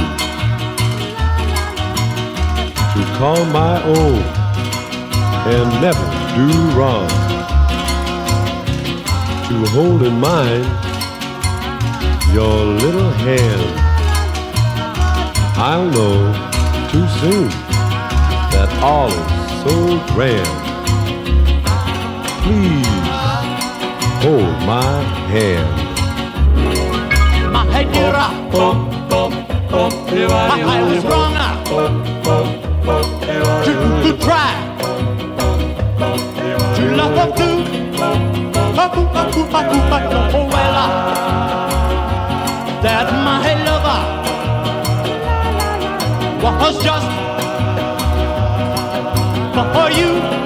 to 2.94 3.02
call 3.18 3.44
my 3.48 3.84
own 3.84 4.22
and 5.54 5.68
never 5.82 6.06
do 6.38 6.48
wrong. 6.72 7.10
To 9.50 9.56
hold 9.76 10.04
in 10.04 10.18
mind 10.22 10.66
your 12.34 12.64
little 12.84 13.12
hand. 13.26 13.74
I'll 15.58 15.90
know 15.98 16.32
too 16.92 17.08
soon 17.20 17.50
that 18.54 18.70
all 18.82 19.12
is 19.12 19.50
so 19.66 19.76
grand. 20.14 20.58
Please 22.44 22.88
hold 24.24 24.66
my 24.66 25.04
hand. 25.28 25.87
My 27.78 27.84
dear, 27.84 28.16
I 28.16 28.32
was 30.82 31.04
wrong 31.06 31.36
to, 33.66 33.72
to 34.04 34.12
try 34.18 34.52
to 36.76 36.84
love 36.96 37.18
up 37.24 37.32
to. 37.36 37.50
Oh, 38.80 40.46
well, 40.54 40.76
uh, 40.76 40.90
that 42.82 43.08
my 43.28 43.54
lover 43.68 44.02
was 46.44 46.76
just 46.84 47.10
for 49.76 49.90
you. 49.92 50.37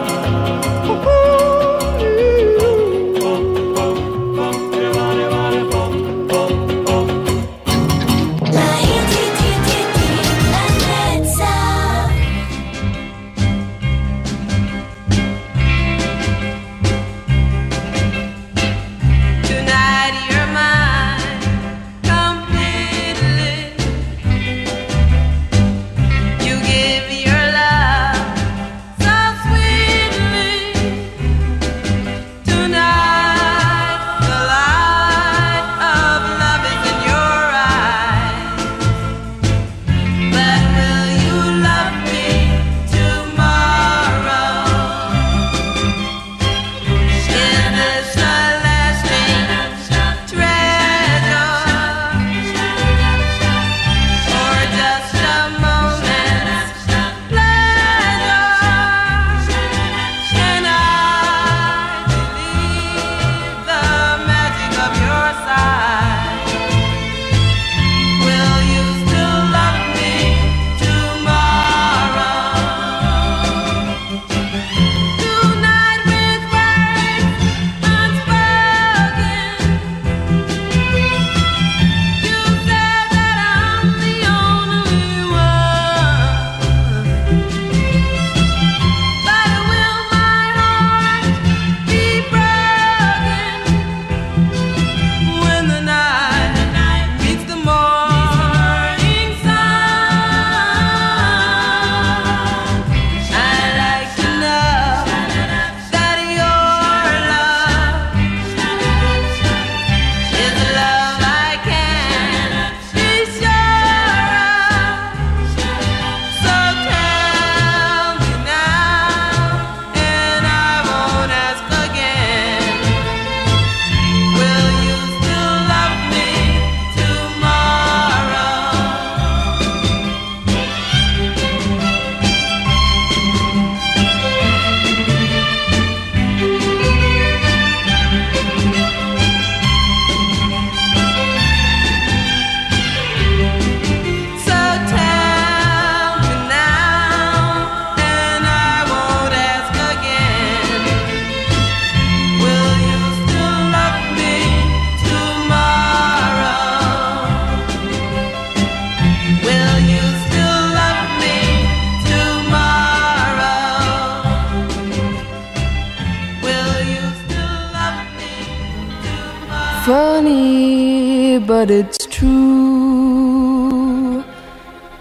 But 171.61 171.69
it's 171.69 172.07
true. 172.07 173.61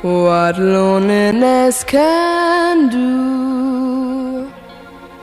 What 0.03 0.59
loneliness 0.59 1.85
can 1.85 2.91
do 2.91 4.53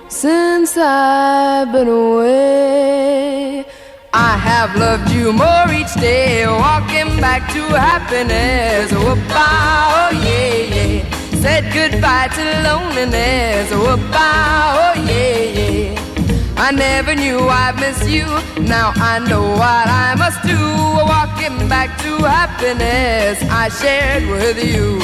since 0.10 0.76
I've 0.78 1.72
been 1.72 1.90
away. 1.90 3.66
I 4.14 4.32
have 4.50 4.76
loved 4.76 5.12
you 5.12 5.32
more 5.32 5.68
each 5.80 5.94
day, 6.08 6.48
walking 6.48 7.12
back 7.26 7.44
to 7.54 7.62
happiness. 7.90 8.92
Whoop-ah, 8.92 9.52
oh 10.00 10.12
yeah, 10.28 10.56
yeah. 10.76 11.04
Said 11.44 11.64
goodbye 11.78 12.30
to 12.38 12.44
loneliness. 12.68 13.70
Whoop-ah, 13.84 14.82
oh 14.82 14.96
yeah, 15.12 15.44
yeah. 15.60 15.97
I 16.60 16.72
never 16.72 17.14
knew 17.16 17.40
I'd 17.40 17.76
miss 17.80 18.10
you. 18.10 18.26
Now 18.62 18.92
I 18.96 19.20
know 19.20 19.44
what 19.64 19.88
I 20.06 20.16
must 20.18 20.42
do. 20.42 20.58
Walking 21.14 21.70
back 21.70 21.98
to 22.04 22.12
happiness 22.26 23.38
I 23.50 23.70
shared 23.70 24.26
with 24.28 24.58
you. 24.64 25.00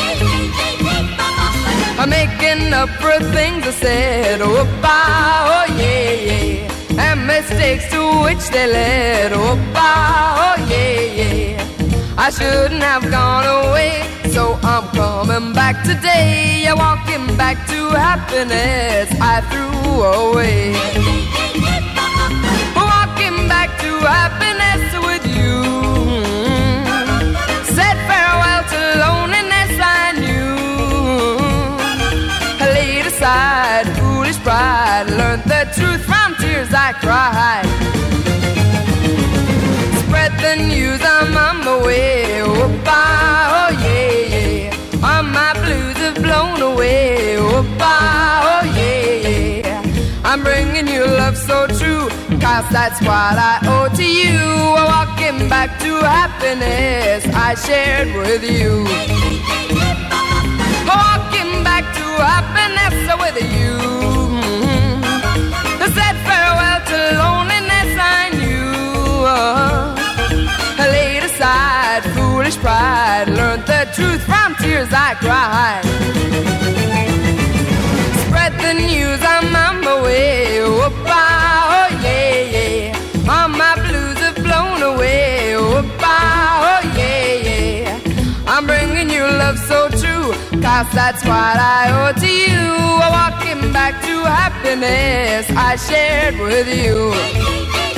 I'm 2.00 2.10
making 2.10 2.74
up 2.74 2.90
for 3.02 3.18
things 3.32 3.66
I 3.68 3.72
said. 3.72 4.42
Oh, 4.42 4.50
Whoop-ah, 4.50 5.68
oh 5.70 5.74
yeah, 5.78 6.12
yeah. 6.30 7.02
And 7.06 7.28
mistakes 7.28 7.90
to 7.92 8.02
which 8.26 8.44
they 8.50 8.68
led. 8.68 9.32
Oh, 9.34 9.56
Whoop-ah, 9.56 10.58
oh 10.58 10.70
yeah, 10.70 11.02
yeah. 11.20 12.16
I 12.18 12.30
shouldn't 12.32 12.82
have 12.82 13.10
gone 13.12 13.46
away, 13.46 14.02
so 14.34 14.58
I'm 14.64 14.88
coming 14.96 15.54
back 15.54 15.84
today. 15.84 16.64
Yeah, 16.64 16.74
walking 16.74 17.38
back 17.38 17.68
to 17.68 17.80
happiness 17.90 19.08
I 19.22 19.36
threw 19.50 20.02
away. 20.02 20.74
Walking 22.76 23.48
back 23.48 23.70
to 23.84 23.92
happiness 24.18 24.84
with 25.08 25.26
you. 25.38 25.56
Said 27.76 27.98
farewell 28.10 28.64
to 28.74 28.82
loneliness 29.06 29.74
I 30.02 30.06
knew. 30.24 30.58
I 32.64 32.66
laid 32.74 33.06
aside 33.06 33.86
foolish 34.00 34.40
pride, 34.40 35.08
learned 35.20 35.44
the 35.44 35.64
truth 35.78 36.04
from 36.10 36.36
tears 36.42 36.74
I 36.74 36.94
cried. 37.06 37.68
Spread 40.02 40.34
the 40.46 40.56
news, 40.72 41.03
cause 52.54 52.70
that's 52.72 53.00
what 53.02 53.36
I 53.52 53.56
owe 53.74 53.90
to 54.00 54.06
you. 54.22 54.38
Walking 54.94 55.50
back 55.50 55.70
to 55.84 55.92
happiness 56.20 57.26
I 57.48 57.56
shared 57.66 58.10
with 58.22 58.44
you. 58.58 58.72
Walking 60.94 61.52
back 61.68 61.86
to 61.98 62.06
happiness 62.34 62.96
with 63.24 63.38
you. 63.58 63.74
I 65.84 65.88
said 65.98 66.16
farewell 66.28 66.82
to 66.92 67.00
loneliness 67.24 67.92
I 68.18 68.24
knew. 68.40 69.26
I 70.82 70.86
laid 70.98 71.24
aside 71.30 72.04
foolish 72.16 72.58
pride, 72.58 73.30
learned 73.30 73.66
the 73.66 73.82
truth 73.96 74.22
from 74.30 74.50
tears 74.62 74.92
I 74.92 75.16
cried. 75.24 75.86
Spread 78.24 78.54
the 78.66 78.74
news, 78.90 79.22
I'm 79.34 79.56
on 79.66 79.76
my 79.88 79.96
way. 80.04 80.62
Whoop-ah, 80.62 81.03
love 89.54 89.68
so 89.68 89.90
true, 89.90 90.32
cause 90.62 90.90
that's 90.94 91.24
what 91.26 91.58
I 91.58 91.90
owe 91.92 92.14
to 92.20 92.28
you. 92.28 92.74
Walking 93.00 93.72
back 93.74 94.02
to 94.04 94.24
happiness 94.26 95.50
I 95.56 95.76
shared 95.76 96.40
with 96.40 96.68
you. 96.68 97.93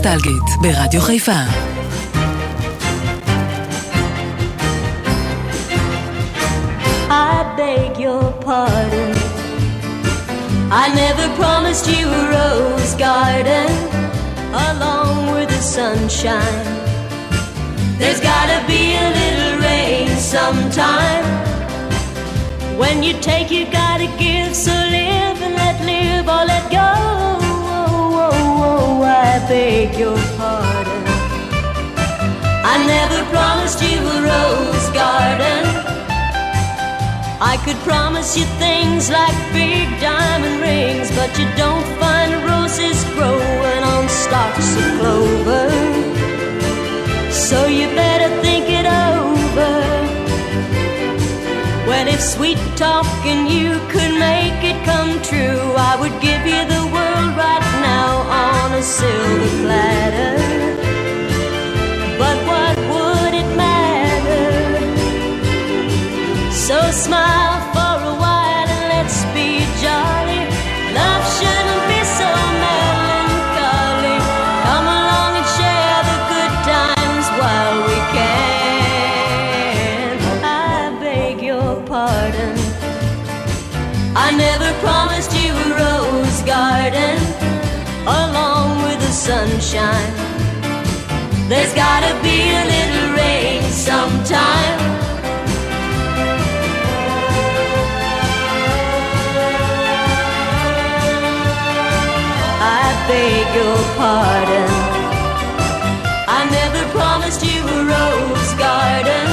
נוסטלגית 0.00 0.42
ברדיו 0.60 1.00
חיפה. 1.00 1.40
I 7.08 7.54
beg 7.56 7.98
your 7.98 8.32
pardon. 8.46 9.12
I 10.82 10.84
never 11.02 11.26
promised 11.40 11.86
you 11.94 12.04
a 12.20 12.22
rose 12.36 12.94
garden 13.06 13.70
along 14.68 15.32
with 15.34 15.48
the 15.48 15.62
sunshine. 15.76 16.66
There's 18.00 18.20
gotta 18.20 18.58
be 18.66 18.82
a 19.06 19.08
little 19.20 19.54
rain 19.66 20.08
sometime. 20.36 21.24
When 22.76 23.02
you 23.02 23.14
take, 23.20 23.50
you 23.50 23.64
gotta 23.82 24.08
give, 24.18 24.54
so 24.54 24.72
live 24.72 25.38
and 25.46 25.54
let 25.54 25.76
live 25.92 26.26
or 26.28 26.44
let 26.52 26.64
go. 26.70 27.09
I 29.23 29.37
beg 29.47 29.99
your 29.99 30.17
pardon. 30.35 31.03
I 32.73 32.75
never 32.95 33.19
promised 33.29 33.79
you 33.79 33.99
a 34.15 34.17
rose 34.31 34.87
garden. 34.97 35.63
I 37.39 37.55
could 37.63 37.77
promise 37.89 38.35
you 38.35 38.45
things 38.57 39.11
like 39.11 39.37
big 39.53 39.87
diamond 40.01 40.59
rings, 40.59 41.11
but 41.11 41.29
you 41.37 41.45
don't 41.55 41.85
find 42.01 42.31
roses 42.49 42.97
growing 43.13 43.83
on 43.93 44.09
stalks 44.09 44.69
of 44.81 44.87
clover. 44.97 45.69
So 47.31 47.67
you 47.67 47.85
better 47.93 48.29
think 48.41 48.65
it 48.79 48.87
over. 48.87 49.73
Well, 51.87 52.07
if 52.07 52.21
sweet 52.21 52.57
talking 52.75 53.45
you 53.45 53.77
could 53.93 54.13
make 54.17 54.61
it 54.71 54.83
come 54.83 55.21
true, 55.21 55.61
I 55.77 55.93
would 56.01 56.15
give 56.21 56.43
you 56.53 56.61
the 56.73 56.83
world 56.95 57.37
right 57.37 57.60
on 58.71 58.77
a 58.77 58.83
silver 58.83 59.49
platter. 59.61 60.37
But 62.17 62.37
what 62.49 62.77
would 62.91 63.33
it 63.33 63.49
matter? 63.55 64.51
So 66.51 66.77
smile 66.91 67.70
sunshine. 89.41 90.13
There's 91.49 91.73
gotta 91.73 92.13
be 92.21 92.37
a 92.61 92.63
little 92.73 93.09
rain 93.17 93.63
sometime. 93.63 94.79
I 102.61 102.85
beg 103.09 103.47
your 103.57 103.79
pardon. 103.97 104.71
I 106.37 106.41
never 106.59 106.81
promised 106.97 107.41
you 107.43 107.61
a 107.77 107.79
rose 107.93 108.53
garden. 108.65 109.27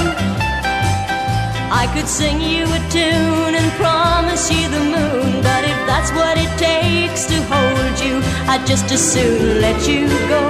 I 1.82 1.84
could 1.94 2.08
sing 2.08 2.40
you 2.40 2.64
a 2.64 2.80
tune 2.96 3.54
and 3.60 3.70
promise 3.72 4.50
you 4.50 4.68
the 4.70 4.84
moon, 4.94 5.42
but 5.42 5.62
if 5.72 5.78
that's 5.90 6.10
what 6.12 6.38
it 6.38 6.52
takes 6.56 7.26
to 7.26 7.36
hold 7.52 7.96
you, 8.00 8.37
I'd 8.50 8.66
just 8.66 8.90
as 8.90 9.02
soon 9.12 9.60
let 9.60 9.86
you 9.86 10.08
go. 10.32 10.42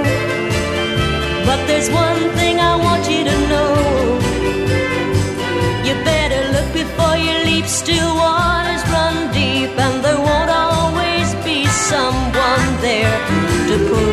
But 1.45 1.59
there's 1.67 1.89
one 1.91 2.21
thing 2.39 2.55
I 2.61 2.73
want 2.85 3.03
you 3.11 3.25
to 3.25 3.37
know. 3.51 3.73
You 5.85 5.93
better 6.05 6.41
look 6.55 6.69
before 6.71 7.17
you 7.17 7.33
leap, 7.43 7.65
still 7.65 8.15
waters 8.15 8.83
run 8.95 9.33
deep, 9.33 9.71
and 9.85 10.01
there 10.01 10.17
won't 10.17 10.49
always 10.49 11.27
be 11.43 11.65
someone 11.91 12.67
there 12.87 13.17
to 13.67 13.75
pull 13.89 14.08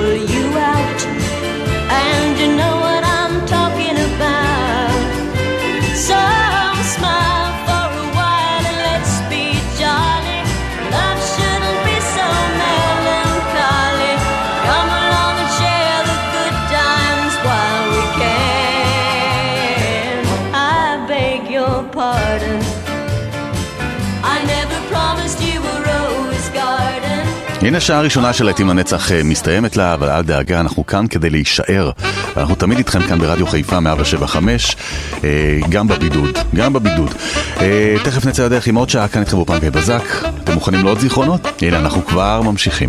הנה 27.67 27.81
שעה 27.81 28.01
ראשונה 28.01 28.33
של 28.33 28.45
להיטים 28.45 28.69
לנצח 28.69 29.13
אה, 29.13 29.23
מסתיימת 29.25 29.77
לה, 29.77 29.95
אבל 29.95 30.09
אל 30.11 30.23
דאגה, 30.23 30.61
אנחנו 30.61 30.87
כאן 30.87 31.07
כדי 31.07 31.31
להישאר. 31.31 31.91
אנחנו 32.37 32.55
תמיד 32.55 32.79
איתכם 32.79 33.03
כאן 33.03 33.19
ברדיו 33.19 33.47
חיפה 33.47 33.81
175, 33.81 34.77
אה, 35.25 35.59
גם 35.69 35.89
בבידוד, 35.89 36.39
גם 36.55 36.73
בבידוד. 36.73 37.15
אה, 37.61 37.95
תכף 38.05 38.27
נצא 38.27 38.45
לדרך 38.45 38.67
עם 38.67 38.75
עוד 38.75 38.91
שעה 38.91 39.09
כאן 39.09 39.23
איתכם 39.23 39.59
גיא 39.59 39.71
בזק. 39.71 40.03
אתם 40.45 40.55
מוכנים 40.55 40.85
לעוד 40.85 40.99
זיכרונות? 40.99 41.63
הנה, 41.63 41.79
אנחנו 41.79 42.07
כבר 42.07 42.43
ממשיכים. 42.43 42.89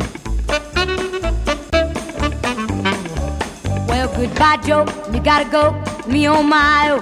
Well, 3.88 4.09
me 6.13 6.21
oh 6.28 6.43
my 6.53 6.84
oh. 6.95 7.01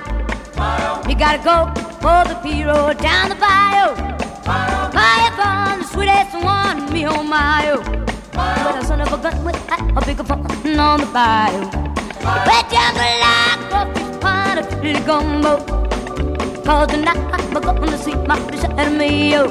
You 1.09 1.15
gotta 1.23 1.41
go 1.49 1.57
for 2.01 2.21
the 2.30 2.36
Piro 2.43 2.93
down 3.07 3.26
the 3.30 3.38
bayou. 3.43 4.14
Me 6.95 7.05
oh 7.05 7.23
my 7.23 7.71
oh. 7.75 7.81
With 8.65 8.81
a 8.81 8.85
son 8.87 9.01
of 9.01 9.11
a 9.11 9.17
gun 9.17 9.43
with 9.43 9.55
a 9.99 10.01
big 10.05 10.19
fun 10.25 10.79
on 10.79 10.99
the. 11.01 11.59
Wet 12.47 12.65
down 12.71 12.93
the 12.99 13.07
line, 13.23 13.61
crawfish 13.69 14.21
pond, 14.21 14.59
a 14.59 14.63
fiddly 14.63 15.01
gumbo. 15.05 15.53
Cause 16.63 16.87
tonight 16.87 17.17
I'm 17.33 17.53
gonna 17.53 17.97
see 17.97 18.15
my 18.15 18.39
fish 18.47 18.63
at 18.63 18.91
me 18.93 19.31
yo. 19.33 19.43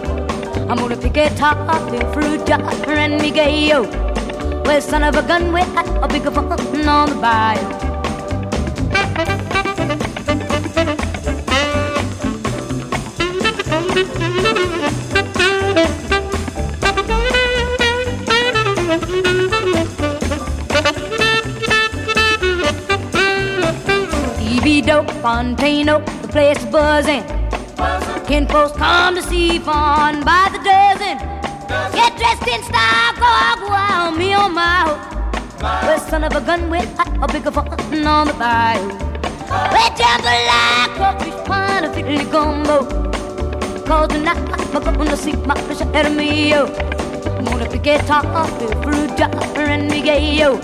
I'm 0.69 0.79
gonna 0.79 0.97
pick 0.97 1.19
a 1.19 1.29
top, 1.37 1.59
a 1.69 2.13
fruit 2.15 2.47
jar, 2.47 2.63
and 2.89 3.21
me 3.21 3.31
gay 3.31 3.69
yo. 3.69 3.83
Well, 4.65 4.81
son 4.81 5.03
of 5.03 5.17
a 5.17 5.23
gun 5.23 5.53
with 5.53 5.69
a 5.77 6.09
big 6.09 6.25
fun 6.33 6.89
on 6.89 7.11
the 7.11 7.17
bayou. 7.21 7.84
Fontaineaux, 25.25 26.01
the 26.21 26.29
place 26.29 26.59
is 26.59 26.67
buzzing. 26.67 27.25
Ken 28.27 28.47
folks 28.47 28.77
come 28.77 29.15
to 29.15 29.23
see 29.23 29.59
fun 29.59 30.23
by 30.23 30.51
the 30.53 30.59
dozen. 30.59 31.17
Get 31.97 32.13
dressed 32.19 32.47
in 32.47 32.63
style, 32.63 33.15
go 33.17 33.25
out 33.25 33.59
wild, 33.67 34.19
me 34.19 34.35
on 34.35 34.53
my 34.53 34.85
hoe. 34.85 35.01
Well, 35.63 35.99
son 35.99 36.25
of 36.25 36.37
a 36.37 36.43
gun 36.43 36.69
with 36.69 36.85
a 37.23 37.27
bigger 37.33 37.51
fun 37.51 38.07
on 38.07 38.27
the 38.27 38.35
bayou. 38.35 38.87
Well, 39.73 39.91
jambalaya, 39.97 40.95
crawfish 40.95 41.47
pond, 41.47 41.87
a 41.87 41.89
fiddly 41.89 42.31
gumbo. 42.31 42.85
Cause 43.87 44.09
tonight 44.09 44.37
I'm 44.75 44.95
gonna 44.95 45.17
see 45.17 45.37
my 45.37 45.59
fish 45.63 45.81
of 45.81 46.13
me, 46.15 46.51
yo. 46.51 46.67
I'm 47.39 47.47
gonna 47.47 47.67
pick 47.71 47.99
top, 48.05 48.27
a 48.27 48.47
fruit 48.83 49.19
and 49.57 49.91
me 49.91 50.39
yo. 50.39 50.59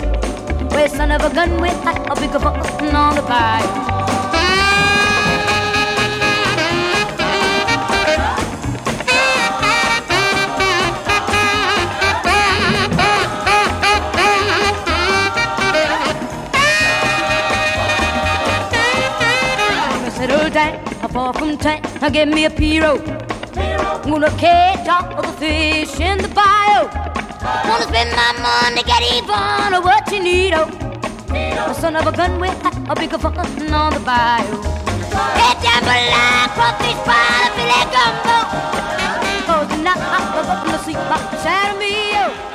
Well, 0.69 0.87
son 0.87 1.09
of 1.09 1.23
a 1.23 1.33
gun 1.33 1.59
with 1.59 1.73
a 1.83 2.15
bigger 2.21 2.39
fun 2.39 2.95
on 2.95 3.15
the 3.15 3.23
bayou. 3.23 3.90
Far 21.13 21.33
from 21.33 21.57
town. 21.57 21.81
Now 22.01 22.09
give 22.09 22.29
me 22.29 22.45
a 22.45 22.49
pirogue. 22.49 23.03
Gonna 24.03 24.29
catch 24.37 24.87
all 24.87 25.21
the 25.21 25.27
fish 25.39 25.99
in 25.99 26.17
the 26.17 26.29
bayou. 26.29 26.87
Wanna 27.67 27.83
spend 27.83 28.15
my 28.15 28.31
money, 28.39 28.83
get 28.83 29.03
even 29.11 29.29
on 29.29 29.83
what 29.83 30.09
you 30.09 30.23
need, 30.23 30.53
oh. 30.53 30.67
The 31.27 31.73
son 31.73 31.97
of 31.97 32.07
a 32.07 32.11
gun 32.13 32.39
with 32.39 32.55
a 32.89 32.95
bigger 32.95 33.17
fun 33.17 33.37
on 33.37 33.93
the 33.93 33.99
bayou. 33.99 34.61
Hey, 35.35 35.53
jambalaya, 35.63 36.47
crawfish 36.55 36.99
pie, 37.03 37.49
filé 37.55 37.81
gumbo. 37.91 38.37
Cause 39.47 39.67
tonight 39.67 39.99
I'm 40.15 40.25
gonna 40.31 40.71
my 41.09 41.17
shadow 41.43 41.77
me, 41.77 41.93
oh. 42.15 42.51